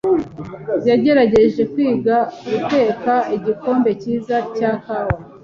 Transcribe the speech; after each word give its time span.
yagerageje 0.89 1.61
kwiga 1.73 2.17
guteka 2.49 3.13
igikombe 3.35 3.89
cyiza 4.01 4.35
cya 4.57 4.71
kawa. 4.83 5.17